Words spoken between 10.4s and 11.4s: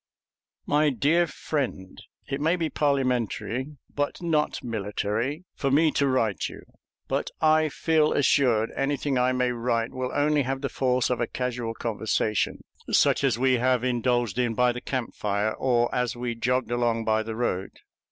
have the force of a